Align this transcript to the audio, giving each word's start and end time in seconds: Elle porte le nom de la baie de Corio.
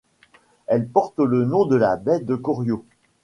Elle 0.65 0.87
porte 0.89 1.19
le 1.19 1.45
nom 1.45 1.65
de 1.67 1.75
la 1.75 1.95
baie 1.95 2.21
de 2.21 2.33
Corio. 2.35 2.83